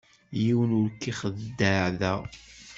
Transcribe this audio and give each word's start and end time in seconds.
Yiwen 0.43 0.75
ur 0.81 0.87
k-ixeddeɛ 0.91 1.85
da. 1.99 2.13